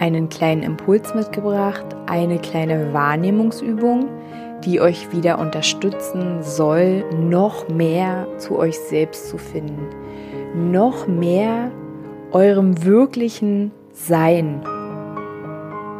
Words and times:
einen 0.00 0.30
kleinen 0.30 0.62
Impuls 0.62 1.14
mitgebracht, 1.14 1.84
eine 2.06 2.38
kleine 2.38 2.92
Wahrnehmungsübung, 2.92 4.08
die 4.64 4.80
euch 4.80 5.12
wieder 5.12 5.38
unterstützen 5.38 6.42
soll, 6.42 7.04
noch 7.14 7.68
mehr 7.68 8.26
zu 8.38 8.58
euch 8.58 8.78
selbst 8.78 9.28
zu 9.28 9.38
finden, 9.38 9.88
noch 10.72 11.06
mehr 11.06 11.70
eurem 12.32 12.84
wirklichen 12.84 13.72
Sein 13.92 14.62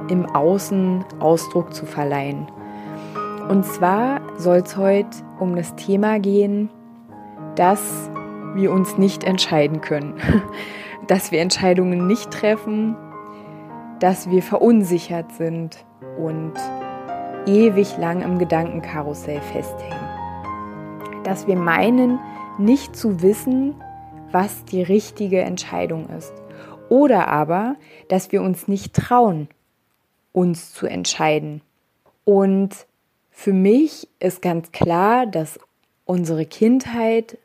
im 0.09 0.27
Außen 0.27 1.05
Ausdruck 1.21 1.75
zu 1.75 1.85
verleihen. 1.85 2.49
Und 3.49 3.65
zwar 3.67 4.21
soll 4.39 4.59
es 4.59 4.77
heute 4.77 5.11
um 5.39 5.57
das 5.57 5.77
Thema 5.77 6.19
gehen, 6.19 6.71
dass 7.55 8.11
wir 8.55 8.73
uns 8.73 8.97
nicht 8.97 9.25
entscheiden 9.25 9.81
können, 9.81 10.15
dass 11.07 11.33
wir 11.33 11.41
Entscheidungen 11.41 12.07
nicht 12.07 12.31
treffen, 12.31 12.97
dass 14.01 14.31
wir 14.31 14.43
verunsichert 14.43 15.33
sind 15.33 15.85
und 16.19 16.55
ewig 17.47 17.97
lang 17.99 18.23
im 18.23 18.39
Gedankenkarussell 18.39 19.41
festhängen. 19.41 21.23
Dass 21.25 21.47
wir 21.47 21.57
meinen, 21.57 22.19
nicht 22.59 22.97
zu 22.97 23.23
wissen, 23.23 23.75
was 24.33 24.65
die 24.65 24.83
richtige 24.83 25.41
Entscheidung 25.41 26.09
ist. 26.11 26.33
Oder 26.89 27.29
aber, 27.29 27.77
dass 28.09 28.33
wir 28.33 28.43
uns 28.43 28.69
nicht 28.69 28.95
trauen, 28.95 29.49
uns 30.33 30.73
zu 30.73 30.87
entscheiden. 30.87 31.63
Und 32.25 32.87
für 33.31 33.53
mich 33.53 34.09
ist 34.19 34.43
ganz 34.43 34.73
klar, 34.73 35.27
dass 35.27 35.59
unsere 36.05 36.47
Kindheit 36.47 37.39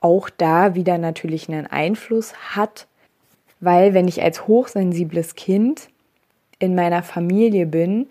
auch 0.00 0.30
da 0.30 0.74
wieder 0.74 0.98
natürlich 0.98 1.48
einen 1.48 1.66
Einfluss 1.66 2.34
hat, 2.56 2.86
weil 3.60 3.94
wenn 3.94 4.08
ich 4.08 4.22
als 4.22 4.46
hochsensibles 4.46 5.34
Kind 5.34 5.88
in 6.58 6.74
meiner 6.74 7.02
Familie 7.02 7.66
bin, 7.66 8.08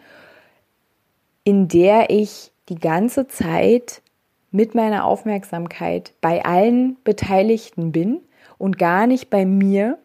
in 1.44 1.68
der 1.68 2.10
ich 2.10 2.52
die 2.70 2.80
ganze 2.80 3.28
Zeit 3.28 4.02
mit 4.52 4.76
meiner 4.76 5.06
Aufmerksamkeit 5.06 6.14
bei 6.22 6.46
allen 6.46 6.98
Beteiligten 7.04 7.92
bin 7.92 8.22
und 8.58 8.78
gar 8.78 9.08
nicht 9.08 9.30
bei 9.30 9.46
mir, 9.46 9.98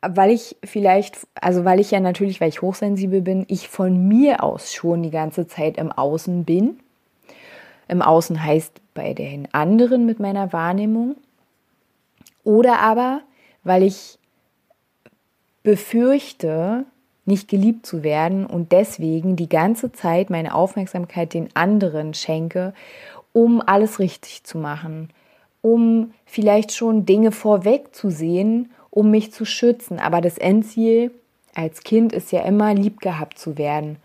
weil 0.00 0.30
ich 0.30 0.56
vielleicht, 0.64 1.26
also 1.40 1.64
weil 1.64 1.80
ich 1.80 1.90
ja 1.90 2.00
natürlich, 2.00 2.40
weil 2.40 2.48
ich 2.48 2.62
hochsensibel 2.62 3.22
bin, 3.22 3.44
ich 3.48 3.68
von 3.68 4.06
mir 4.06 4.42
aus 4.42 4.72
schon 4.72 5.02
die 5.02 5.10
ganze 5.10 5.46
Zeit 5.46 5.78
im 5.78 5.90
Außen 5.90 6.44
bin. 6.44 6.78
Im 7.88 8.02
Außen 8.02 8.42
heißt 8.42 8.80
bei 8.92 9.14
den 9.14 9.52
anderen 9.52 10.06
mit 10.06 10.20
meiner 10.20 10.52
Wahrnehmung. 10.52 11.16
Oder 12.44 12.80
aber, 12.80 13.22
weil 13.62 13.82
ich 13.82 14.18
befürchte, 15.64 16.84
nicht 17.24 17.48
geliebt 17.48 17.86
zu 17.86 18.04
werden 18.04 18.46
und 18.46 18.70
deswegen 18.70 19.34
die 19.34 19.48
ganze 19.48 19.90
Zeit 19.90 20.30
meine 20.30 20.54
Aufmerksamkeit 20.54 21.34
den 21.34 21.48
anderen 21.54 22.14
schenke, 22.14 22.72
um 23.32 23.60
alles 23.60 23.98
richtig 23.98 24.44
zu 24.44 24.58
machen, 24.58 25.10
um 25.62 26.12
vielleicht 26.24 26.72
schon 26.72 27.04
Dinge 27.04 27.32
vorweg 27.32 27.92
zu 27.94 28.10
sehen 28.10 28.70
um 28.94 29.10
mich 29.10 29.32
zu 29.32 29.44
schützen. 29.44 29.98
Aber 29.98 30.20
das 30.20 30.38
Endziel 30.38 31.10
als 31.54 31.82
Kind 31.82 32.12
ist 32.12 32.32
ja 32.32 32.42
immer 32.42 32.72
lieb 32.74 33.00
gehabt 33.00 33.38
zu 33.38 33.58
werden. 33.58 33.96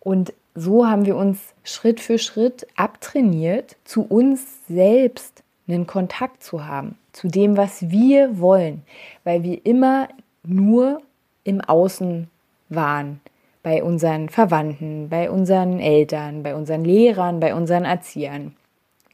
Und 0.00 0.32
so 0.54 0.86
haben 0.86 1.06
wir 1.06 1.16
uns 1.16 1.38
Schritt 1.64 2.00
für 2.00 2.18
Schritt 2.18 2.66
abtrainiert, 2.74 3.76
zu 3.84 4.02
uns 4.02 4.42
selbst 4.68 5.42
einen 5.68 5.86
Kontakt 5.86 6.42
zu 6.42 6.66
haben, 6.66 6.96
zu 7.12 7.28
dem, 7.28 7.56
was 7.56 7.90
wir 7.90 8.40
wollen, 8.40 8.82
weil 9.22 9.42
wir 9.42 9.64
immer 9.64 10.08
nur 10.44 11.00
im 11.44 11.60
Außen 11.60 12.28
waren, 12.68 13.20
bei 13.62 13.82
unseren 13.82 14.28
Verwandten, 14.28 15.08
bei 15.08 15.30
unseren 15.30 15.78
Eltern, 15.78 16.42
bei 16.42 16.54
unseren 16.54 16.84
Lehrern, 16.84 17.38
bei 17.38 17.54
unseren 17.54 17.84
Erziehern. 17.84 18.56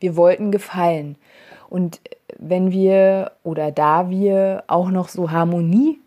Wir 0.00 0.17
wollten 0.17 0.50
gefallen. 0.50 1.17
Und 1.69 2.00
wenn 2.38 2.71
wir 2.72 3.33
oder 3.43 3.71
da 3.72 4.09
wir 4.09 4.65
auch 4.67 4.91
noch 4.91 5.09
so 5.09 5.31
Harmonie, 5.31 5.99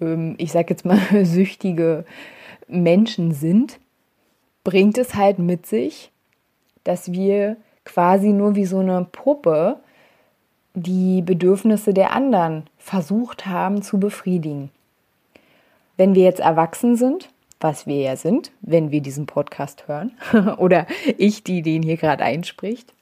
ähm, 0.00 0.34
ich 0.38 0.52
sag 0.52 0.68
jetzt 0.68 0.84
mal 0.84 1.00
süchtige 1.24 2.04
Menschen 2.68 3.32
sind, 3.32 3.78
bringt 4.62 4.98
es 4.98 5.14
halt 5.14 5.38
mit 5.38 5.64
sich, 5.66 6.10
dass 6.84 7.12
wir 7.12 7.56
quasi 7.84 8.28
nur 8.28 8.56
wie 8.56 8.66
so 8.66 8.80
eine 8.80 9.06
Puppe 9.10 9.78
die 10.76 11.22
Bedürfnisse 11.22 11.94
der 11.94 12.12
anderen 12.12 12.64
versucht 12.76 13.46
haben 13.46 13.82
zu 13.82 13.98
befriedigen. 13.98 14.70
Wenn 15.96 16.14
wir 16.14 16.22
jetzt 16.22 16.40
erwachsen 16.40 16.96
sind, 16.96 17.30
was 17.60 17.86
wir 17.86 17.96
ja 17.96 18.16
sind, 18.16 18.52
wenn 18.60 18.90
wir 18.90 19.00
diesen 19.00 19.24
Podcast 19.26 19.88
hören, 19.88 20.12
oder 20.58 20.86
ich, 21.16 21.42
die 21.42 21.62
den 21.62 21.82
hier 21.82 21.96
gerade 21.96 22.22
einspricht, 22.22 22.92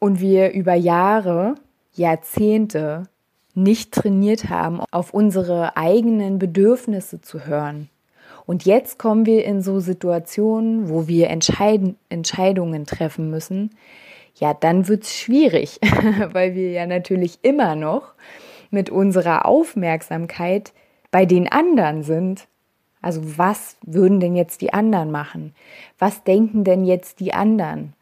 und 0.00 0.20
wir 0.20 0.52
über 0.52 0.74
Jahre 0.74 1.56
Jahrzehnte 1.94 3.08
nicht 3.54 3.92
trainiert 3.92 4.48
haben, 4.48 4.80
auf 4.90 5.12
unsere 5.12 5.76
eigenen 5.76 6.38
Bedürfnisse 6.38 7.20
zu 7.20 7.44
hören. 7.46 7.90
Und 8.46 8.64
jetzt 8.64 8.98
kommen 8.98 9.26
wir 9.26 9.44
in 9.44 9.60
so 9.60 9.80
Situationen, 9.80 10.88
wo 10.88 11.08
wir 11.08 11.28
Entscheid 11.28 11.80
Entscheidungen 12.08 12.86
treffen 12.86 13.28
müssen. 13.28 13.70
Ja, 14.38 14.54
dann 14.54 14.88
wird 14.88 15.04
es 15.04 15.16
schwierig, 15.16 15.80
weil 16.32 16.54
wir 16.54 16.70
ja 16.70 16.86
natürlich 16.86 17.38
immer 17.42 17.74
noch 17.74 18.14
mit 18.70 18.90
unserer 18.90 19.46
Aufmerksamkeit 19.46 20.72
bei 21.10 21.24
den 21.26 21.50
anderen 21.50 22.02
sind. 22.02 22.46
Also 23.00 23.38
was 23.38 23.76
würden 23.82 24.20
denn 24.20 24.36
jetzt 24.36 24.60
die 24.60 24.72
anderen 24.72 25.10
machen? 25.10 25.54
Was 25.98 26.24
denken 26.24 26.64
denn 26.64 26.84
jetzt 26.84 27.20
die 27.20 27.32
anderen? 27.32 27.94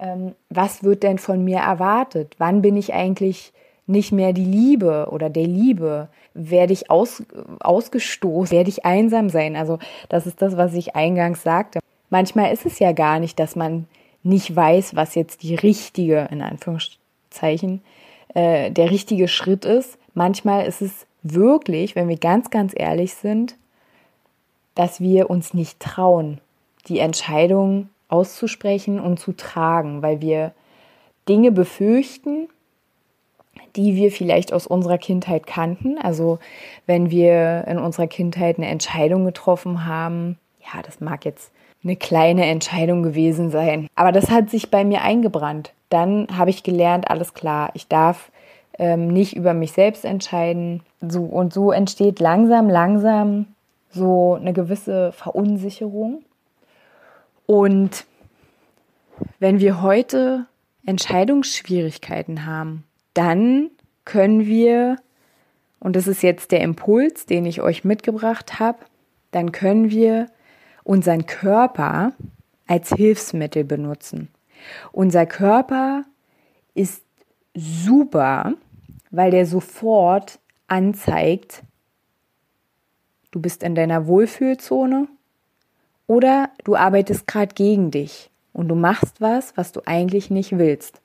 ähm, 0.00 0.34
was 0.48 0.82
wird 0.82 1.02
denn 1.02 1.18
von 1.18 1.44
mir 1.44 1.58
erwartet? 1.58 2.34
Wann 2.38 2.62
bin 2.62 2.76
ich 2.76 2.94
eigentlich 2.94 3.52
nicht 3.86 4.12
mehr 4.12 4.32
die 4.32 4.44
Liebe 4.44 5.08
oder 5.10 5.30
der 5.30 5.46
Liebe? 5.46 6.08
Werde 6.32 6.72
ich 6.72 6.90
aus, 6.90 7.22
ausgestoßen? 7.60 8.56
Werde 8.56 8.70
ich 8.70 8.84
einsam 8.84 9.28
sein? 9.28 9.56
Also 9.56 9.78
das 10.08 10.26
ist 10.26 10.40
das, 10.42 10.56
was 10.56 10.74
ich 10.74 10.96
eingangs 10.96 11.42
sagte. 11.42 11.80
Manchmal 12.08 12.52
ist 12.52 12.66
es 12.66 12.78
ja 12.78 12.92
gar 12.92 13.20
nicht, 13.20 13.38
dass 13.38 13.54
man 13.54 13.86
nicht 14.22 14.54
weiß, 14.54 14.96
was 14.96 15.14
jetzt 15.14 15.42
die 15.42 15.54
richtige, 15.54 16.28
in 16.30 16.42
Anführungszeichen, 16.42 17.82
äh, 18.34 18.70
der 18.70 18.90
richtige 18.90 19.28
Schritt 19.28 19.64
ist. 19.64 19.98
Manchmal 20.14 20.66
ist 20.66 20.82
es 20.82 21.06
wirklich, 21.22 21.96
wenn 21.96 22.08
wir 22.08 22.18
ganz, 22.18 22.50
ganz 22.50 22.72
ehrlich 22.76 23.14
sind, 23.14 23.56
dass 24.74 25.00
wir 25.00 25.30
uns 25.30 25.54
nicht 25.54 25.80
trauen, 25.80 26.40
die 26.88 26.98
Entscheidung 26.98 27.88
auszusprechen 28.08 29.00
und 29.00 29.18
zu 29.18 29.32
tragen, 29.32 30.02
weil 30.02 30.20
wir 30.20 30.52
Dinge 31.28 31.52
befürchten, 31.52 32.48
die 33.76 33.94
wir 33.94 34.10
vielleicht 34.10 34.52
aus 34.52 34.66
unserer 34.66 34.98
Kindheit 34.98 35.46
kannten. 35.46 35.98
Also 35.98 36.38
wenn 36.86 37.10
wir 37.10 37.64
in 37.68 37.78
unserer 37.78 38.06
Kindheit 38.06 38.58
eine 38.58 38.68
Entscheidung 38.68 39.24
getroffen 39.24 39.86
haben, 39.86 40.38
ja, 40.60 40.82
das 40.82 41.00
mag 41.00 41.24
jetzt 41.24 41.52
eine 41.82 41.96
kleine 41.96 42.46
Entscheidung 42.46 43.02
gewesen 43.02 43.50
sein, 43.50 43.88
aber 43.94 44.12
das 44.12 44.30
hat 44.30 44.50
sich 44.50 44.70
bei 44.70 44.84
mir 44.84 45.02
eingebrannt. 45.02 45.72
Dann 45.88 46.28
habe 46.36 46.50
ich 46.50 46.62
gelernt, 46.62 47.10
alles 47.10 47.34
klar, 47.34 47.70
ich 47.74 47.88
darf 47.88 48.30
ähm, 48.78 49.08
nicht 49.08 49.34
über 49.34 49.54
mich 49.54 49.72
selbst 49.72 50.04
entscheiden. 50.04 50.82
So 51.00 51.22
und 51.22 51.52
so 51.52 51.72
entsteht 51.72 52.20
langsam, 52.20 52.68
langsam 52.68 53.46
so 53.90 54.34
eine 54.34 54.52
gewisse 54.52 55.12
Verunsicherung 55.12 56.22
und 57.50 58.06
wenn 59.40 59.58
wir 59.58 59.82
heute 59.82 60.46
Entscheidungsschwierigkeiten 60.86 62.46
haben, 62.46 62.84
dann 63.12 63.70
können 64.04 64.46
wir, 64.46 64.98
und 65.80 65.96
das 65.96 66.06
ist 66.06 66.22
jetzt 66.22 66.52
der 66.52 66.60
Impuls, 66.60 67.26
den 67.26 67.44
ich 67.46 67.60
euch 67.60 67.82
mitgebracht 67.82 68.60
habe, 68.60 68.78
dann 69.32 69.50
können 69.50 69.90
wir 69.90 70.26
unseren 70.84 71.26
Körper 71.26 72.12
als 72.66 72.90
Hilfsmittel 72.90 73.64
benutzen. 73.64 74.28
Unser 74.92 75.26
Körper 75.26 76.04
ist 76.74 77.02
super, 77.54 78.54
weil 79.10 79.30
der 79.30 79.46
sofort 79.46 80.38
anzeigt, 80.68 81.62
du 83.32 83.40
bist 83.40 83.62
in 83.62 83.74
deiner 83.74 84.06
Wohlfühlzone 84.06 85.08
oder 86.06 86.50
du 86.64 86.76
arbeitest 86.76 87.26
gerade 87.26 87.54
gegen 87.54 87.90
dich 87.90 88.30
und 88.52 88.68
du 88.68 88.74
machst 88.74 89.20
was, 89.20 89.56
was 89.56 89.72
du 89.72 89.80
eigentlich 89.84 90.30
nicht 90.30 90.58
willst. 90.58 91.00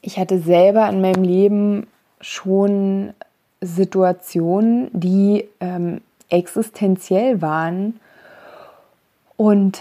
Ich 0.00 0.18
hatte 0.18 0.38
selber 0.38 0.88
in 0.88 1.00
meinem 1.00 1.24
Leben 1.24 1.86
schon 2.20 3.14
Situationen, 3.60 4.90
die 4.92 5.48
ähm, 5.60 6.00
existenziell 6.28 7.42
waren 7.42 8.00
und 9.36 9.80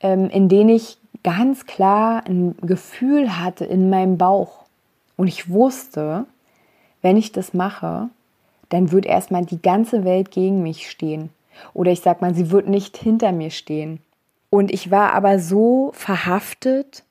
ähm, 0.00 0.28
in 0.30 0.48
denen 0.48 0.70
ich 0.70 0.98
ganz 1.22 1.66
klar 1.66 2.24
ein 2.26 2.56
Gefühl 2.62 3.38
hatte 3.38 3.64
in 3.64 3.90
meinem 3.90 4.18
Bauch. 4.18 4.64
Und 5.16 5.28
ich 5.28 5.50
wusste, 5.50 6.26
wenn 7.02 7.16
ich 7.16 7.32
das 7.32 7.54
mache, 7.54 8.08
dann 8.68 8.92
wird 8.92 9.06
erstmal 9.06 9.44
die 9.44 9.60
ganze 9.60 10.04
Welt 10.04 10.30
gegen 10.30 10.62
mich 10.62 10.90
stehen. 10.90 11.30
Oder 11.74 11.90
ich 11.90 12.00
sag 12.00 12.20
mal, 12.20 12.34
sie 12.34 12.50
wird 12.50 12.68
nicht 12.68 12.96
hinter 12.96 13.32
mir 13.32 13.50
stehen. 13.50 14.00
Und 14.50 14.70
ich 14.70 14.90
war 14.90 15.12
aber 15.12 15.38
so 15.38 15.90
verhaftet 15.94 17.02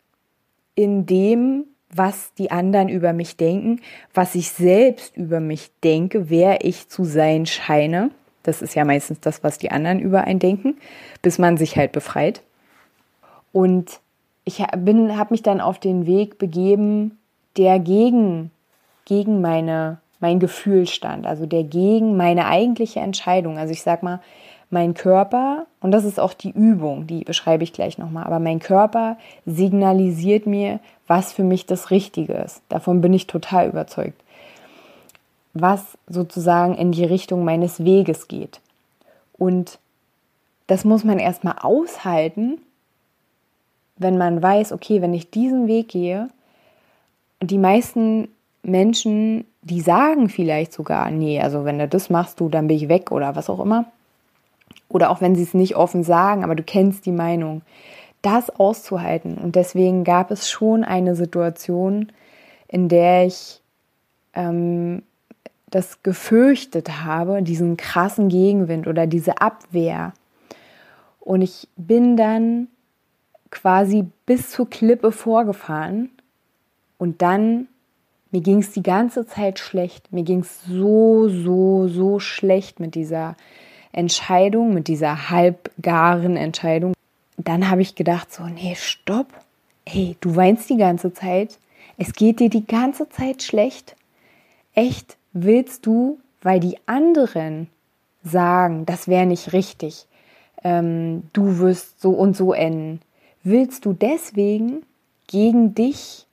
in 0.76 1.06
dem, 1.06 1.66
was 1.94 2.34
die 2.36 2.52
anderen 2.52 2.90
über 2.90 3.14
mich 3.14 3.38
denken, 3.38 3.82
was 4.14 4.36
ich 4.36 4.50
selbst 4.52 5.16
über 5.16 5.40
mich 5.40 5.72
denke, 5.84 6.30
wer 6.30 6.66
ich 6.66 6.90
zu 6.90 7.04
sein 7.04 7.46
scheine. 7.46 8.12
Das 8.48 8.62
ist 8.62 8.76
ja 8.76 8.86
meistens 8.86 9.20
das, 9.20 9.44
was 9.44 9.58
die 9.58 9.72
anderen 9.72 10.00
über 10.00 10.24
einen 10.24 10.40
denken, 10.40 10.78
bis 11.22 11.38
man 11.38 11.58
sich 11.58 11.76
halt 11.76 11.92
befreit. 11.92 12.42
Und 13.52 14.00
ich 14.46 14.62
habe 14.62 15.32
mich 15.32 15.44
dann 15.44 15.60
auf 15.60 15.80
den 15.80 16.06
Weg 16.06 16.38
begeben, 16.38 17.18
der 17.58 17.78
gegen, 17.80 18.52
gegen 19.04 19.42
meine, 19.42 19.98
mein 20.22 20.40
Gefühl 20.40 20.88
stand, 20.88 21.28
also 21.28 21.46
der 21.46 21.66
gegen 21.66 22.16
meine 22.16 22.48
eigentliche 22.48 23.02
Entscheidung. 23.02 23.58
Also 23.58 23.74
ich 23.74 23.84
sag 23.84 24.02
mal, 24.02 24.22
mein 24.70 24.94
Körper, 24.94 25.66
und 25.82 25.92
das 25.92 26.06
ist 26.06 26.18
auch 26.18 26.34
die 26.34 26.52
Übung, 26.52 27.06
die 27.06 27.26
beschreibe 27.26 27.66
ich 27.66 27.74
gleich 27.74 27.98
nochmal, 27.98 28.24
aber 28.24 28.40
mein 28.40 28.60
Körper 28.60 29.18
signalisiert 29.46 30.48
mir, 30.48 30.80
was 31.06 31.34
für 31.34 31.44
mich 31.44 31.66
das 31.66 31.92
Richtige 31.92 32.34
ist. 32.34 32.62
Davon 32.70 33.02
bin 33.02 33.12
ich 33.12 33.28
total 33.28 33.68
überzeugt. 33.68 34.24
Was 35.62 35.98
sozusagen 36.08 36.76
in 36.76 36.92
die 36.92 37.06
Richtung 37.06 37.44
meines 37.44 37.84
Weges 37.84 38.28
geht. 38.28 38.60
Und 39.34 39.80
das 40.68 40.84
muss 40.84 41.04
man 41.04 41.20
erstmal 41.20 41.56
aushalten, 41.62 42.60
wenn 43.98 44.18
man 44.18 44.42
weiß, 44.42 44.74
okay, 44.74 45.02
wenn 45.02 45.14
ich 45.14 45.32
diesen 45.32 45.68
Weg 45.68 45.90
gehe, 45.90 46.30
die 47.42 47.58
meisten 47.58 48.28
Menschen, 48.64 49.46
die 49.62 49.82
sagen 49.82 50.30
vielleicht 50.30 50.74
sogar, 50.74 51.10
nee, 51.10 51.42
also 51.42 51.66
wenn 51.66 51.80
du 51.80 51.88
das 51.88 52.10
machst, 52.10 52.40
du, 52.40 52.50
dann 52.50 52.68
bin 52.68 52.78
ich 52.78 52.90
weg 52.90 53.12
oder 53.12 53.36
was 53.36 53.50
auch 53.50 53.60
immer. 53.60 53.86
Oder 54.90 55.10
auch 55.10 55.22
wenn 55.22 55.36
sie 55.36 55.44
es 55.44 55.54
nicht 55.54 55.76
offen 55.76 56.04
sagen, 56.04 56.44
aber 56.44 56.56
du 56.56 56.64
kennst 56.64 57.06
die 57.06 57.12
Meinung. 57.12 57.62
Das 58.22 58.50
auszuhalten. 58.50 59.38
Und 59.38 59.56
deswegen 59.56 60.04
gab 60.04 60.32
es 60.32 60.50
schon 60.50 60.84
eine 60.84 61.16
Situation, 61.16 62.12
in 62.68 62.90
der 62.90 63.26
ich 63.28 63.62
ähm, 64.34 65.04
das 65.70 66.02
gefürchtet 66.04 67.04
habe, 67.04 67.44
diesen 67.44 67.78
krassen 67.78 68.30
Gegenwind 68.30 68.88
oder 68.88 69.06
diese 69.06 69.42
Abwehr. 69.42 70.14
Und 71.20 71.42
ich 71.42 71.68
bin 71.76 72.16
dann 72.16 72.68
quasi 73.52 74.06
bis 74.26 74.52
zur 74.52 74.70
Klippe 74.70 75.12
vorgefahren 75.12 76.10
und 76.98 77.22
dann, 77.22 77.68
mir 78.32 78.42
ging 78.42 78.60
es 78.60 78.72
die 78.72 78.84
ganze 78.84 79.26
Zeit 79.26 79.60
schlecht. 79.60 80.12
Mir 80.12 80.24
ging 80.24 80.40
es 80.40 80.64
so, 80.64 81.30
so, 81.30 81.88
so 81.88 82.20
schlecht 82.20 82.80
mit 82.80 82.96
dieser 82.96 83.36
Entscheidung, 83.92 84.74
mit 84.74 84.88
dieser 84.88 85.30
halbgaren 85.30 86.38
Entscheidung. 86.38 86.94
Dann 87.38 87.70
habe 87.70 87.82
ich 87.82 87.96
gedacht, 87.96 88.34
so, 88.34 88.44
nee, 88.44 88.76
stopp. 88.76 89.28
Hey, 89.86 90.18
du 90.22 90.36
weinst 90.36 90.70
die 90.70 90.78
ganze 90.78 91.14
Zeit. 91.14 91.58
Es 91.98 92.14
geht 92.14 92.40
dir 92.40 92.50
die 92.50 92.66
ganze 92.66 93.10
Zeit 93.10 93.44
schlecht. 93.44 93.96
Echt, 94.74 95.18
willst 95.44 95.86
du, 95.86 96.20
weil 96.42 96.60
die 96.60 96.78
anderen 96.86 97.68
sagen, 98.24 98.86
das 98.86 99.08
wäre 99.08 99.26
nicht 99.26 99.54
richtig, 99.54 100.08
ähm, 100.64 101.24
du 101.34 101.60
wirst 101.60 102.02
so 102.02 102.12
und 102.12 102.36
so 102.36 102.54
enden, 102.54 103.02
willst 103.44 103.86
du 103.86 103.94
deswegen 103.94 104.84
gegen 105.28 105.76
dich, 105.76 106.26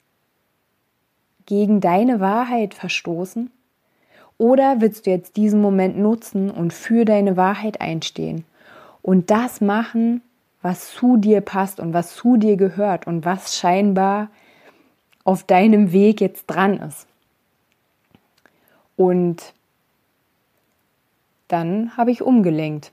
gegen 1.46 1.80
deine 1.80 2.20
Wahrheit 2.20 2.74
verstoßen? 2.74 3.50
Oder 4.36 4.80
willst 4.80 5.06
du 5.06 5.10
jetzt 5.10 5.36
diesen 5.36 5.60
Moment 5.60 5.96
nutzen 5.96 6.50
und 6.50 6.72
für 6.72 7.04
deine 7.04 7.36
Wahrheit 7.36 7.80
einstehen 7.80 8.44
und 9.00 9.30
das 9.30 9.60
machen, 9.60 10.22
was 10.60 10.92
zu 10.92 11.16
dir 11.16 11.40
passt 11.40 11.78
und 11.78 11.92
was 11.92 12.16
zu 12.16 12.36
dir 12.36 12.56
gehört 12.56 13.06
und 13.06 13.24
was 13.24 13.56
scheinbar 13.56 14.30
auf 15.22 15.44
deinem 15.44 15.92
Weg 15.92 16.20
jetzt 16.20 16.46
dran 16.46 16.78
ist? 16.78 17.06
Und 18.96 19.52
dann 21.48 21.96
habe 21.96 22.10
ich 22.10 22.22
umgelenkt. 22.22 22.92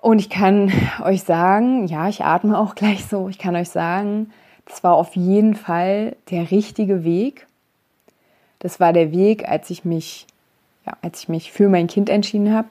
Und 0.00 0.18
ich 0.18 0.30
kann 0.30 0.72
euch 1.02 1.22
sagen, 1.22 1.86
ja, 1.86 2.08
ich 2.08 2.24
atme 2.24 2.58
auch 2.58 2.74
gleich 2.74 3.04
so, 3.06 3.28
ich 3.28 3.38
kann 3.38 3.56
euch 3.56 3.70
sagen, 3.70 4.30
das 4.66 4.82
war 4.82 4.94
auf 4.94 5.14
jeden 5.16 5.54
Fall 5.54 6.16
der 6.30 6.50
richtige 6.50 7.04
Weg. 7.04 7.46
Das 8.60 8.80
war 8.80 8.92
der 8.92 9.12
Weg, 9.12 9.46
als 9.46 9.68
ich 9.68 9.84
mich 9.84 10.26
ja, 10.86 10.96
als 11.02 11.20
ich 11.20 11.28
mich 11.28 11.52
für 11.52 11.68
mein 11.68 11.86
Kind 11.86 12.08
entschieden 12.08 12.52
habe. 12.52 12.68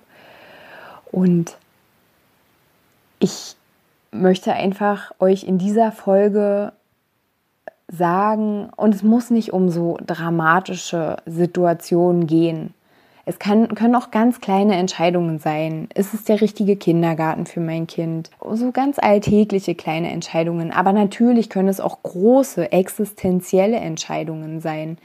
Und 1.11 1.57
ich 3.19 3.55
möchte 4.11 4.53
einfach 4.53 5.11
euch 5.19 5.43
in 5.43 5.57
dieser 5.57 5.91
Folge 5.91 6.73
sagen, 7.95 8.69
und 8.75 8.95
es 8.95 9.03
muss 9.03 9.29
nicht 9.29 9.53
um 9.53 9.69
so 9.69 9.97
dramatische 10.05 11.17
Situationen 11.25 12.27
gehen. 12.27 12.73
Es 13.25 13.39
kann, 13.39 13.73
können 13.73 13.95
auch 13.95 14.11
ganz 14.11 14.41
kleine 14.41 14.75
Entscheidungen 14.75 15.39
sein. 15.39 15.87
Ist 15.95 16.13
es 16.13 16.25
der 16.25 16.41
richtige 16.41 16.75
Kindergarten 16.75 17.45
für 17.45 17.61
mein 17.61 17.87
Kind? 17.87 18.31
So 18.51 18.71
ganz 18.71 18.99
alltägliche 18.99 19.75
kleine 19.75 20.11
Entscheidungen. 20.11 20.71
Aber 20.71 20.91
natürlich 20.91 21.49
können 21.49 21.69
es 21.69 21.79
auch 21.79 22.03
große 22.03 22.73
existenzielle 22.73 23.77
Entscheidungen 23.77 24.59
sein. 24.59 24.97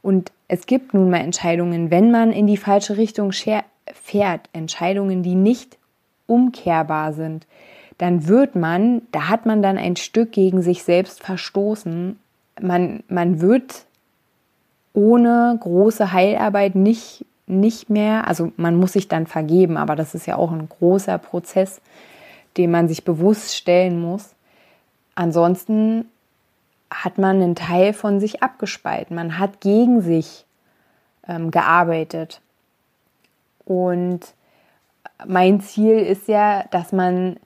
Und 0.00 0.32
es 0.46 0.64
gibt 0.64 0.94
nun 0.94 1.10
mal 1.10 1.18
Entscheidungen, 1.18 1.90
wenn 1.90 2.10
man 2.10 2.32
in 2.32 2.46
die 2.46 2.56
falsche 2.56 2.96
Richtung 2.96 3.32
fährt, 3.32 4.48
Entscheidungen, 4.54 5.22
die 5.22 5.34
nicht 5.34 5.76
umkehrbar 6.26 7.12
sind, 7.12 7.46
dann 7.98 8.28
wird 8.28 8.54
man, 8.54 9.02
da 9.10 9.28
hat 9.28 9.44
man 9.44 9.60
dann 9.60 9.76
ein 9.76 9.96
Stück 9.96 10.32
gegen 10.32 10.62
sich 10.62 10.84
selbst 10.84 11.20
verstoßen. 11.20 12.18
Man, 12.60 13.02
man 13.08 13.40
wird 13.40 13.86
ohne 14.92 15.56
große 15.60 16.12
Heilarbeit 16.12 16.74
nicht, 16.74 17.24
nicht 17.46 17.88
mehr, 17.90 18.26
also 18.26 18.52
man 18.56 18.76
muss 18.76 18.92
sich 18.92 19.08
dann 19.08 19.26
vergeben, 19.26 19.76
aber 19.76 19.96
das 19.96 20.14
ist 20.14 20.26
ja 20.26 20.36
auch 20.36 20.50
ein 20.50 20.68
großer 20.68 21.18
Prozess, 21.18 21.80
den 22.56 22.70
man 22.70 22.88
sich 22.88 23.04
bewusst 23.04 23.56
stellen 23.56 24.00
muss. 24.00 24.34
Ansonsten 25.14 26.06
hat 26.90 27.18
man 27.18 27.36
einen 27.36 27.54
Teil 27.54 27.92
von 27.92 28.20
sich 28.20 28.42
abgespalten. 28.42 29.14
Man 29.14 29.38
hat 29.38 29.60
gegen 29.60 30.00
sich 30.00 30.44
ähm, 31.26 31.50
gearbeitet. 31.50 32.40
Und 33.64 34.20
mein 35.26 35.60
Ziel 35.60 35.98
ist 35.98 36.28
ja, 36.28 36.64
dass 36.70 36.92
man 36.92 37.36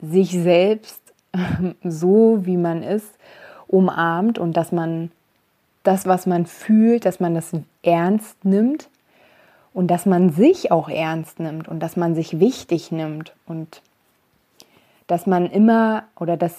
sich 0.00 0.30
selbst 0.30 1.00
so, 1.82 2.46
wie 2.46 2.56
man 2.56 2.82
ist, 2.82 3.18
umarmt 3.68 4.38
und 4.38 4.56
dass 4.56 4.72
man 4.72 5.10
das, 5.82 6.06
was 6.06 6.26
man 6.26 6.46
fühlt, 6.46 7.04
dass 7.04 7.20
man 7.20 7.34
das 7.34 7.52
ernst 7.82 8.44
nimmt 8.44 8.88
und 9.72 9.88
dass 9.88 10.06
man 10.06 10.30
sich 10.30 10.72
auch 10.72 10.88
ernst 10.88 11.38
nimmt 11.38 11.68
und 11.68 11.80
dass 11.80 11.96
man 11.96 12.14
sich 12.14 12.40
wichtig 12.40 12.90
nimmt 12.90 13.34
und 13.46 13.82
dass 15.06 15.26
man 15.26 15.46
immer 15.46 16.04
oder 16.18 16.36
dass 16.36 16.54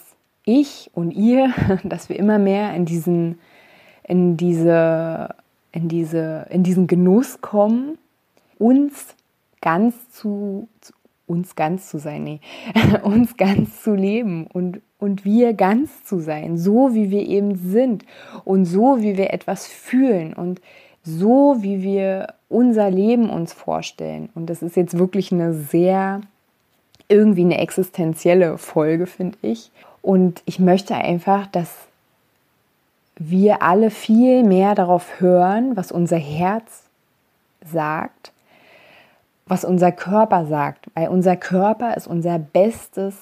ich 0.46 0.90
und 0.94 1.12
ihr, 1.12 1.54
dass 1.84 2.10
wir 2.10 2.18
immer 2.18 2.40
mehr 2.40 2.74
in 2.74 2.86
diesen, 2.86 3.40
in 4.04 4.38
diese, 4.38 5.36
in 5.72 5.90
diese, 5.90 6.48
in 6.50 6.64
diesen 6.64 6.88
Genuss 6.88 7.42
kommen, 7.42 7.98
uns 8.58 9.16
ganz 9.62 10.10
zu, 10.12 10.68
zu 10.82 10.94
uns 11.28 11.56
ganz 11.56 11.90
zu 11.90 12.00
sein, 12.00 12.24
nee, 12.24 12.40
uns 13.04 13.38
ganz 13.38 13.84
zu 13.84 13.94
leben 13.94 14.48
und, 14.48 14.82
und 14.98 15.26
wir 15.26 15.54
ganz 15.54 16.04
zu 16.06 16.20
sein, 16.20 16.58
so 16.58 16.94
wie 16.96 17.12
wir 17.12 17.28
eben 17.28 17.56
sind 17.56 18.06
und 18.46 18.66
so 18.66 19.02
wie 19.02 19.18
wir 19.18 19.34
etwas 19.34 19.68
fühlen 19.68 20.34
und 20.34 20.62
so 21.04 21.58
wie 21.60 21.84
wir 21.84 22.34
unser 22.50 22.90
Leben 22.90 23.30
uns 23.30 23.54
vorstellen. 23.54 24.30
Und 24.36 24.50
das 24.50 24.62
ist 24.62 24.76
jetzt 24.76 24.98
wirklich 24.98 25.32
eine 25.32 25.54
sehr, 25.54 26.22
irgendwie 27.10 27.44
eine 27.44 27.60
existenzielle 27.60 28.58
Folge, 28.58 29.06
finde 29.06 29.38
ich. 29.42 29.72
Und 30.02 30.42
ich 30.46 30.60
möchte 30.60 30.96
einfach, 30.96 31.48
dass 31.48 31.74
wir 33.18 33.62
alle 33.62 33.90
viel 33.90 34.44
mehr 34.44 34.76
darauf 34.76 35.20
hören, 35.20 35.76
was 35.76 35.92
unser 35.92 36.18
Herz 36.18 36.84
sagt 37.66 38.32
was 39.48 39.66
unser 39.66 39.92
Körper 39.92 40.46
sagt, 40.46 40.88
weil 40.94 41.10
unser 41.10 41.36
Körper 41.36 41.96
ist 41.96 42.08
unser 42.08 42.40
bestes 42.40 43.16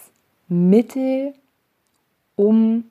Mittel, 0.48 1.34
um 2.36 2.86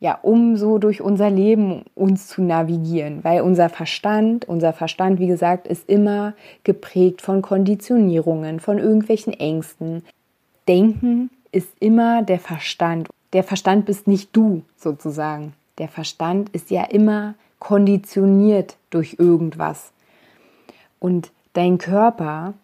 ja, 0.00 0.18
um 0.20 0.58
so 0.58 0.76
durch 0.76 1.00
unser 1.00 1.30
Leben 1.30 1.84
uns 1.94 2.26
zu 2.26 2.42
navigieren, 2.42 3.24
weil 3.24 3.40
unser 3.40 3.70
Verstand, 3.70 4.46
unser 4.46 4.74
Verstand, 4.74 5.18
wie 5.18 5.26
gesagt, 5.26 5.66
ist 5.66 5.88
immer 5.88 6.34
geprägt 6.62 7.22
von 7.22 7.40
Konditionierungen, 7.40 8.60
von 8.60 8.78
irgendwelchen 8.78 9.32
Ängsten. 9.32 10.04
Denken 10.68 11.30
ist 11.52 11.70
immer 11.80 12.22
der 12.22 12.38
Verstand. 12.38 13.08
Der 13.32 13.44
Verstand 13.44 13.86
bist 13.86 14.06
nicht 14.06 14.36
du 14.36 14.62
sozusagen. 14.76 15.54
Der 15.78 15.88
Verstand 15.88 16.50
ist 16.50 16.70
ja 16.70 16.84
immer 16.84 17.34
konditioniert 17.58 18.76
durch 18.90 19.16
irgendwas. 19.18 19.92
Und 21.00 21.30
dein 21.54 21.78
Körper 21.78 22.54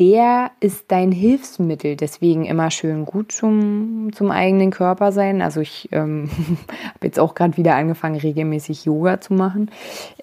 der 0.00 0.50
ist 0.60 0.86
dein 0.88 1.12
Hilfsmittel. 1.12 1.94
Deswegen 1.94 2.46
immer 2.46 2.70
schön 2.70 3.04
gut 3.04 3.32
zum, 3.32 4.10
zum 4.14 4.30
eigenen 4.30 4.70
Körper 4.70 5.12
sein. 5.12 5.42
Also 5.42 5.60
ich 5.60 5.90
ähm, 5.92 6.30
habe 6.94 7.06
jetzt 7.06 7.20
auch 7.20 7.34
gerade 7.34 7.58
wieder 7.58 7.74
angefangen, 7.74 8.18
regelmäßig 8.18 8.86
Yoga 8.86 9.20
zu 9.20 9.34
machen. 9.34 9.70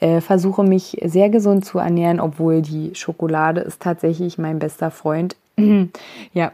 Äh, 0.02 0.20
versuche 0.20 0.64
mich 0.64 0.98
sehr 1.06 1.30
gesund 1.30 1.64
zu 1.64 1.78
ernähren, 1.78 2.20
obwohl 2.20 2.64
die 2.64 2.96
Schokolade 2.96 3.62
ist 3.62 3.80
tatsächlich 3.80 4.40
mein 4.40 4.58
bester 4.58 4.90
Freund. 4.90 5.36
ja. 6.34 6.52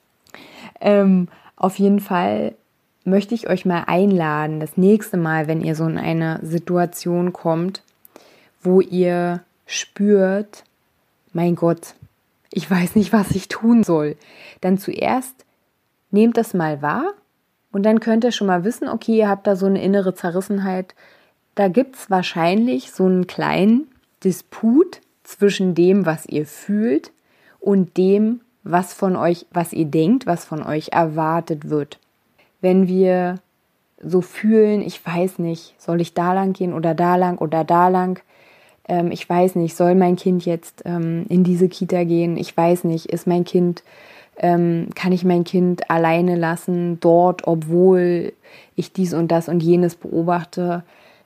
ähm, 0.82 1.28
auf 1.56 1.78
jeden 1.78 2.00
Fall 2.00 2.54
möchte 3.04 3.34
ich 3.34 3.48
euch 3.48 3.64
mal 3.64 3.84
einladen, 3.86 4.60
das 4.60 4.76
nächste 4.76 5.16
Mal, 5.16 5.46
wenn 5.48 5.62
ihr 5.62 5.74
so 5.74 5.86
in 5.86 5.96
eine 5.96 6.38
Situation 6.42 7.32
kommt, 7.32 7.82
wo 8.62 8.82
ihr 8.82 9.40
spürt, 9.70 10.64
mein 11.32 11.54
Gott, 11.54 11.94
ich 12.52 12.68
weiß 12.68 12.96
nicht, 12.96 13.12
was 13.12 13.30
ich 13.30 13.48
tun 13.48 13.84
soll. 13.84 14.16
Dann 14.60 14.78
zuerst 14.78 15.46
nehmt 16.10 16.36
das 16.36 16.54
mal 16.54 16.82
wahr 16.82 17.12
und 17.70 17.84
dann 17.84 18.00
könnt 18.00 18.24
ihr 18.24 18.32
schon 18.32 18.48
mal 18.48 18.64
wissen, 18.64 18.88
okay, 18.88 19.18
ihr 19.18 19.28
habt 19.28 19.46
da 19.46 19.54
so 19.54 19.66
eine 19.66 19.80
innere 19.80 20.14
Zerrissenheit. 20.14 20.94
Da 21.54 21.68
gibt 21.68 21.96
es 21.96 22.10
wahrscheinlich 22.10 22.90
so 22.90 23.06
einen 23.06 23.28
kleinen 23.28 23.86
Disput 24.24 25.00
zwischen 25.22 25.74
dem, 25.76 26.04
was 26.04 26.26
ihr 26.26 26.46
fühlt 26.46 27.12
und 27.60 27.96
dem, 27.96 28.40
was 28.64 28.92
von 28.92 29.14
euch, 29.14 29.46
was 29.52 29.72
ihr 29.72 29.86
denkt, 29.86 30.26
was 30.26 30.44
von 30.44 30.64
euch 30.64 30.88
erwartet 30.88 31.70
wird. 31.70 32.00
Wenn 32.60 32.88
wir 32.88 33.36
so 34.02 34.20
fühlen, 34.20 34.80
ich 34.80 35.04
weiß 35.06 35.38
nicht, 35.38 35.74
soll 35.78 36.00
ich 36.00 36.12
da 36.12 36.32
lang 36.32 36.54
gehen 36.54 36.72
oder 36.72 36.94
da 36.94 37.14
lang 37.14 37.38
oder 37.38 37.64
da 37.64 37.88
lang, 37.88 38.20
ähm, 38.88 39.10
ich 39.12 39.28
weiß 39.28 39.54
nicht, 39.56 39.76
soll 39.76 39.94
mein 39.94 40.16
Kind 40.16 40.44
jetzt 40.44 40.82
ähm, 40.84 41.26
in 41.28 41.44
diese 41.44 41.68
Kita 41.68 42.04
gehen? 42.04 42.36
Ich 42.36 42.56
weiß 42.56 42.84
nicht, 42.84 43.06
ist 43.06 43.26
mein 43.26 43.44
Kind, 43.44 43.82
ähm, 44.36 44.88
kann 44.94 45.12
ich 45.12 45.24
mein 45.24 45.44
Kind 45.44 45.88
alleine 45.90 46.36
lassen 46.36 46.98
dort, 47.00 47.46
obwohl 47.46 48.32
ich 48.74 48.92
dies 48.92 49.14
und 49.14 49.30
das 49.30 49.48
und 49.48 49.62
jenes 49.62 49.94
beobachte? 49.94 50.82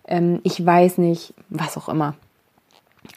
Ähm, 0.07 0.41
ich 0.43 0.65
weiß 0.65 0.99
nicht, 0.99 1.33
was 1.49 1.77
auch 1.77 1.89
immer. 1.89 2.15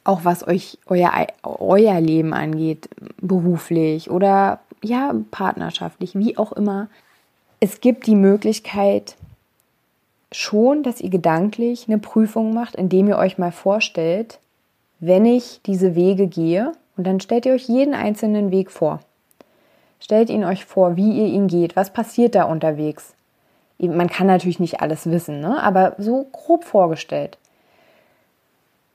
Auch 0.03 0.23
was 0.23 0.47
euch 0.47 0.77
euer, 0.85 1.11
euer 1.43 1.99
Leben 1.99 2.33
angeht, 2.33 2.89
beruflich 3.21 4.09
oder 4.09 4.59
ja, 4.83 5.13
partnerschaftlich, 5.31 6.15
wie 6.15 6.37
auch 6.37 6.53
immer. 6.53 6.87
Es 7.59 7.81
gibt 7.81 8.05
die 8.07 8.15
Möglichkeit, 8.15 9.16
schon, 10.31 10.83
dass 10.83 11.01
ihr 11.01 11.09
gedanklich 11.09 11.87
eine 11.87 11.97
Prüfung 11.97 12.53
macht, 12.53 12.75
indem 12.75 13.07
ihr 13.07 13.17
euch 13.17 13.37
mal 13.37 13.51
vorstellt, 13.51 14.39
wenn 14.99 15.25
ich 15.25 15.61
diese 15.65 15.95
Wege 15.95 16.27
gehe, 16.27 16.73
und 16.97 17.05
dann 17.05 17.19
stellt 17.19 17.45
ihr 17.45 17.53
euch 17.53 17.67
jeden 17.69 17.93
einzelnen 17.93 18.49
Weg 18.49 18.71
vor. 18.71 18.99
Stellt 19.99 20.29
ihn 20.29 20.43
euch 20.43 20.65
vor, 20.65 20.95
wie 20.95 21.19
ihr 21.19 21.27
ihn 21.27 21.47
geht, 21.47 21.75
was 21.75 21.93
passiert 21.93 22.35
da 22.35 22.43
unterwegs. 22.43 23.13
Man 23.77 24.09
kann 24.09 24.25
natürlich 24.25 24.59
nicht 24.59 24.81
alles 24.81 25.05
wissen, 25.09 25.39
ne? 25.39 25.61
aber 25.61 25.95
so 25.99 26.25
grob 26.31 26.63
vorgestellt. 26.63 27.37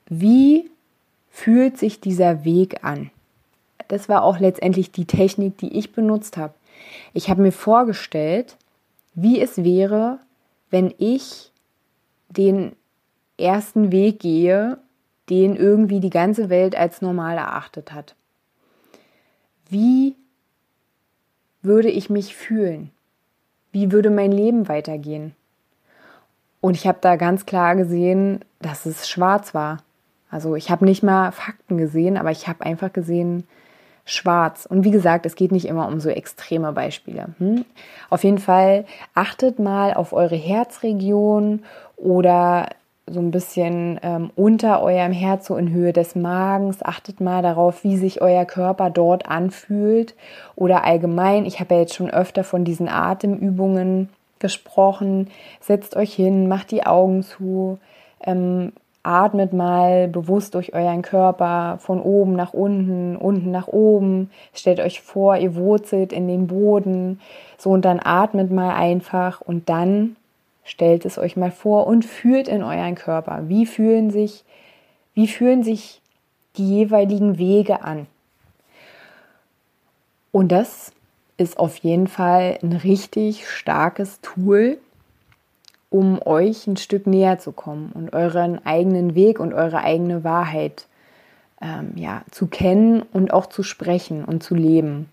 Wie 0.09 0.69
fühlt 1.31 1.79
sich 1.79 2.01
dieser 2.01 2.45
Weg 2.45 2.85
an? 2.85 3.11
Das 3.87 4.09
war 4.09 4.25
auch 4.25 4.39
letztendlich 4.39 4.91
die 4.91 5.05
Technik, 5.05 5.59
die 5.59 5.79
ich 5.79 5.93
benutzt 5.93 6.37
habe. 6.37 6.55
Ich 7.15 7.31
habe 7.31 7.43
mir 7.43 7.53
vorgestellt, 7.53 8.57
wie 9.15 9.41
es 9.41 9.62
wäre, 9.62 10.19
wenn 10.73 10.93
ich 10.99 11.52
den 12.29 12.75
ersten 13.38 13.93
Weg 13.93 14.19
gehe, 14.21 14.79
den 15.29 15.55
irgendwie 15.55 16.00
die 16.00 16.11
ganze 16.11 16.49
Welt 16.49 16.75
als 16.75 17.02
normal 17.02 17.37
erachtet 17.37 17.93
hat. 17.93 18.17
Wie 19.69 20.17
würde 21.61 21.91
ich 21.91 22.11
mich 22.11 22.35
fühlen? 22.35 22.91
Wie 23.71 23.93
würde 23.93 24.11
mein 24.11 24.33
Leben 24.33 24.67
weitergehen? 24.67 25.37
Und 26.61 26.76
ich 26.76 26.87
habe 26.87 26.99
da 27.00 27.17
ganz 27.17 27.45
klar 27.47 27.76
gesehen, 27.76 28.45
dass 28.61 28.87
es 28.87 29.09
schwarz 29.09 29.55
war. 29.55 29.83
Also 30.31 30.57
ich 30.57 30.71
habe 30.71 30.87
nicht 30.87 31.02
mal 31.02 31.33
Fakten 31.33 31.76
gesehen, 31.76 32.17
aber 32.17 32.31
ich 32.31 32.49
habe 32.49 32.64
einfach 32.64 32.93
gesehen, 32.93 33.45
schwarz. 34.04 34.66
Und 34.66 34.85
wie 34.85 34.90
gesagt, 34.90 35.26
es 35.26 35.37
geht 35.37 35.52
nicht 35.52 35.66
immer 35.66 35.87
um 35.88 36.00
so 36.00 36.09
extreme 36.09 36.73
Beispiele. 36.73 37.28
Hm? 37.38 37.64
Auf 38.11 38.25
jeden 38.25 38.38
Fall 38.38 38.85
achtet 39.14 39.59
mal 39.59 39.94
auf 39.94 40.12
eure 40.12 40.37
Herzregion 40.37 41.62
oder 41.97 42.68
so 43.06 43.21
ein 43.21 43.30
bisschen 43.30 43.99
ähm, 44.02 44.30
unter 44.37 44.82
eurem 44.82 45.12
Herz, 45.12 45.47
so 45.47 45.56
in 45.56 45.71
Höhe 45.71 45.92
des 45.92 46.14
Magens. 46.14 46.82
Achtet 46.82 47.21
mal 47.21 47.42
darauf, 47.42 47.85
wie 47.85 47.97
sich 47.97 48.23
euer 48.23 48.44
Körper 48.44 48.90
dort 48.90 49.26
anfühlt. 49.26 50.14
Oder 50.54 50.85
allgemein, 50.85 51.44
ich 51.44 51.61
habe 51.61 51.75
ja 51.75 51.80
jetzt 51.80 51.94
schon 51.94 52.11
öfter 52.11 52.44
von 52.44 52.64
diesen 52.64 52.88
Atemübungen 52.88 54.09
gesprochen. 54.38 55.30
Setzt 55.61 55.97
euch 55.97 56.14
hin, 56.14 56.49
macht 56.49 56.71
die 56.71 56.87
Augen 56.87 57.23
zu, 57.23 57.78
ähm, 58.25 58.73
Atmet 59.02 59.52
mal 59.52 60.06
bewusst 60.09 60.54
durch 60.54 60.75
euren 60.75 61.02
Körper 61.02 61.78
von 61.80 62.00
oben 62.00 62.35
nach 62.35 62.52
unten, 62.52 63.16
unten 63.16 63.50
nach 63.50 63.66
oben. 63.66 64.30
Stellt 64.54 64.78
euch 64.80 65.00
vor, 65.00 65.37
ihr 65.37 65.56
wurzelt 65.56 66.12
in 66.12 66.28
den 66.28 66.47
Boden. 66.47 67.21
So 67.59 67.71
und 67.71 67.85
dann 67.85 68.00
atmet 68.02 68.50
mal 68.50 68.75
einfach 68.75 69.40
und 69.40 69.68
dann 69.68 70.16
stellt 70.64 71.04
es 71.04 71.18
euch 71.18 71.37
mal 71.37 71.50
vor 71.50 71.87
und 71.87 72.04
fühlt 72.04 72.49
in 72.49 72.62
euren 72.62 72.94
Körper. 72.94 73.49
Wie 73.49 73.66
fühlen 73.66 74.11
sich, 74.11 74.44
wie 75.14 75.26
fühlen 75.26 75.64
sich 75.64 76.00
die 76.56 76.68
jeweiligen 76.68 77.38
Wege 77.38 77.82
an? 77.82 78.06
Und 80.30 80.52
das 80.52 80.92
ist 81.37 81.59
auf 81.59 81.76
jeden 81.78 82.06
Fall 82.06 82.59
ein 82.62 82.73
richtig 82.73 83.49
starkes 83.49 84.21
Tool, 84.21 84.78
um 85.93 86.21
euch 86.25 86.67
ein 86.67 86.77
Stück 86.77 87.07
näher 87.07 87.39
zu 87.39 87.53
kommen 87.53 87.93
und 87.95 88.13
euren 88.15 88.65
eigenen 88.65 89.15
Weg 89.15 89.39
und 89.39 89.53
eure 89.53 89.79
eigene 89.79 90.25
Wahrheit 90.25 90.87
ähm, 91.61 91.93
ja, 91.97 92.23
zu 92.31 92.47
kennen 92.47 93.03
und 93.13 93.33
auch 93.33 93.47
zu 93.47 93.63
sprechen 93.63 94.25
und 94.25 94.43
zu 94.43 94.55
leben. 94.55 95.09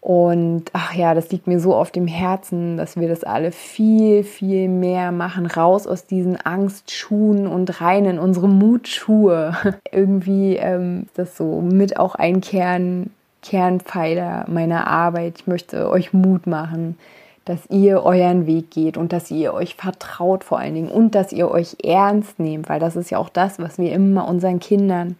Und 0.00 0.64
ach 0.74 0.92
ja, 0.92 1.14
das 1.14 1.30
liegt 1.30 1.46
mir 1.46 1.58
so 1.60 1.74
auf 1.74 1.90
dem 1.90 2.06
Herzen, 2.06 2.76
dass 2.76 2.98
wir 3.00 3.08
das 3.08 3.24
alle 3.24 3.52
viel, 3.52 4.22
viel 4.22 4.68
mehr 4.68 5.12
machen. 5.12 5.46
Raus 5.46 5.86
aus 5.86 6.06
diesen 6.06 6.36
Angstschuhen 6.44 7.46
und 7.46 7.80
rein 7.80 8.04
in 8.04 8.18
unsere 8.18 8.48
Mutschuhe. 8.48 9.56
Irgendwie 9.92 10.56
ähm, 10.56 11.04
ist 11.06 11.18
das 11.18 11.36
so 11.38 11.62
mit 11.62 11.98
auch 11.98 12.16
ein 12.16 12.42
Kern, 12.42 13.10
Kernpfeiler 13.40 14.44
meiner 14.48 14.86
Arbeit. 14.86 15.36
Ich 15.38 15.46
möchte 15.46 15.88
euch 15.88 16.12
Mut 16.12 16.46
machen, 16.46 16.98
dass 17.44 17.66
ihr 17.68 18.02
euren 18.02 18.46
Weg 18.46 18.70
geht 18.70 18.96
und 18.96 19.12
dass 19.12 19.30
ihr 19.30 19.52
euch 19.52 19.74
vertraut 19.74 20.44
vor 20.44 20.58
allen 20.58 20.74
Dingen 20.74 20.88
und 20.88 21.14
dass 21.14 21.32
ihr 21.32 21.50
euch 21.50 21.76
ernst 21.82 22.38
nehmt, 22.38 22.68
weil 22.68 22.80
das 22.80 22.96
ist 22.96 23.10
ja 23.10 23.18
auch 23.18 23.28
das, 23.28 23.58
was 23.58 23.78
wir 23.78 23.92
immer 23.92 24.26
unseren 24.26 24.60
Kindern 24.60 25.16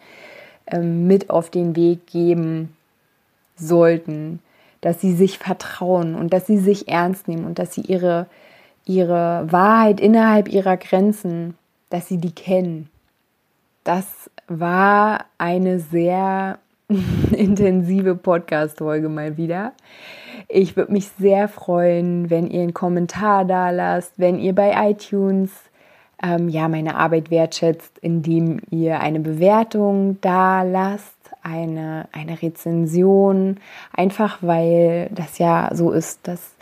ähm, 0.66 1.06
mit 1.06 1.28
auf 1.28 1.50
den 1.50 1.76
Weg 1.76 2.06
geben 2.06 2.74
sollten, 3.56 4.40
dass 4.80 5.00
sie 5.00 5.14
sich 5.14 5.38
vertrauen 5.38 6.14
und 6.14 6.32
dass 6.32 6.46
sie 6.46 6.58
sich 6.58 6.88
ernst 6.88 7.28
nehmen 7.28 7.44
und 7.44 7.58
dass 7.58 7.74
sie 7.74 7.82
ihre, 7.82 8.26
ihre 8.86 9.46
Wahrheit 9.50 10.00
innerhalb 10.00 10.48
ihrer 10.48 10.76
Grenzen, 10.76 11.54
dass 11.90 12.08
sie 12.08 12.18
die 12.18 12.32
kennen. 12.32 12.88
Das 13.82 14.06
war 14.48 15.26
eine 15.36 15.78
sehr 15.78 16.58
intensive 17.32 18.14
Podcast-Folge 18.14 19.08
mal 19.08 19.36
wieder. 19.36 19.72
Ich 20.48 20.76
würde 20.76 20.92
mich 20.92 21.08
sehr 21.18 21.48
freuen, 21.48 22.28
wenn 22.28 22.48
ihr 22.50 22.62
einen 22.62 22.74
Kommentar 22.74 23.44
da 23.44 23.70
lasst, 23.70 24.12
wenn 24.18 24.38
ihr 24.38 24.54
bei 24.54 24.90
iTunes 24.90 25.50
ähm, 26.22 26.48
ja 26.48 26.68
meine 26.68 26.96
Arbeit 26.96 27.30
wertschätzt, 27.30 27.98
indem 28.00 28.60
ihr 28.70 29.00
eine 29.00 29.20
Bewertung 29.20 30.18
da 30.20 30.62
lasst, 30.62 31.14
eine, 31.42 32.06
eine 32.12 32.42
Rezension, 32.42 33.58
einfach 33.92 34.38
weil 34.42 35.10
das 35.14 35.38
ja 35.38 35.70
so 35.72 35.90
ist, 35.90 36.28
dass 36.28 36.54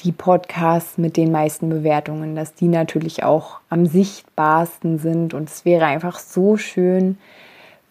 die 0.00 0.12
Podcasts 0.12 0.98
mit 0.98 1.16
den 1.16 1.30
meisten 1.30 1.68
Bewertungen, 1.68 2.34
dass 2.34 2.54
die 2.54 2.68
natürlich 2.68 3.22
auch 3.22 3.60
am 3.68 3.86
sichtbarsten 3.86 4.98
sind 4.98 5.34
und 5.34 5.48
es 5.48 5.64
wäre 5.64 5.84
einfach 5.84 6.18
so 6.18 6.56
schön, 6.56 7.18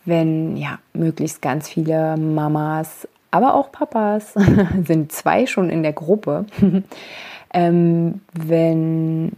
wenn 0.06 0.58
ja 0.58 0.80
möglichst 0.94 1.42
ganz 1.42 1.70
viele 1.70 2.18
Mamas, 2.18 3.08
aber 3.32 3.56
auch 3.56 3.72
Papas, 3.72 4.34
sind 4.86 5.12
zwei 5.12 5.46
schon 5.46 5.70
in 5.70 5.84
der 5.84 5.94
Gruppe, 5.94 6.46
ähm, 7.54 8.22
wenn, 8.34 9.34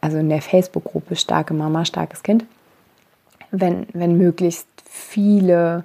also 0.00 0.18
in 0.18 0.28
der 0.28 0.42
Facebook-Gruppe 0.42 1.16
Starke 1.16 1.54
Mama, 1.54 1.84
starkes 1.84 2.22
Kind, 2.22 2.46
wenn, 3.50 3.86
wenn 3.92 4.16
möglichst 4.16 4.68
viele 4.84 5.84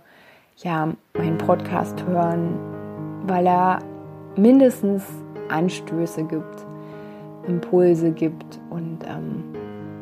ja, 0.57 0.93
meinen 1.17 1.37
Podcast 1.37 2.03
hören, 2.05 2.57
weil 3.27 3.45
er 3.47 3.79
mindestens 4.35 5.03
Anstöße 5.49 6.23
gibt, 6.23 6.65
Impulse 7.47 8.11
gibt 8.11 8.59
und 8.69 8.99
ähm, 9.05 9.43